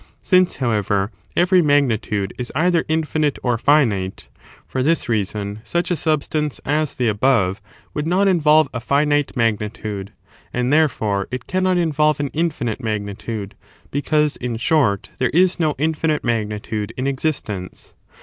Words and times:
Since, 0.23 0.55
however, 0.55 1.11
every 1.35 1.61
magnitude 1.61 2.33
is 2.39 2.51
either 2.55 2.83
infinite 2.87 3.37
or 3.43 3.59
finite, 3.59 4.29
for 4.65 4.81
this 4.81 5.07
reason 5.07 5.59
such 5.63 5.91
a 5.91 5.95
Substance 5.95 6.59
as 6.65 6.95
the 6.95 7.07
above 7.07 7.61
would 7.93 8.07
not 8.07 8.27
involve 8.27 8.67
a 8.73 8.79
finite 8.79 9.37
magnitude, 9.37 10.11
and 10.51 10.73
therefore 10.73 11.27
it 11.29 11.45
cannot 11.45 11.77
involve 11.77 12.19
an 12.19 12.29
infinite, 12.33 12.81
magnitude, 12.81 13.53
because, 13.91 14.37
in 14.37 14.57
short, 14.57 15.11
there 15.19 15.29
is 15.35 15.59
no 15.59 15.75
infinite 15.77 16.23
magnitude 16.23 16.93
in 16.97 17.05
existence. 17.05 17.93